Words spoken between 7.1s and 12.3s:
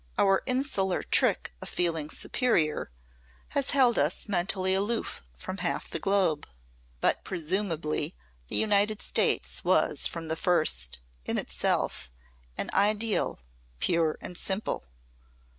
presumably the United States was from the first, in itself,